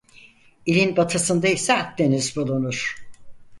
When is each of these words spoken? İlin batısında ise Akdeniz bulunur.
İlin 0.65 0.97
batısında 0.97 1.47
ise 1.47 1.73
Akdeniz 1.73 2.35
bulunur. 2.35 2.95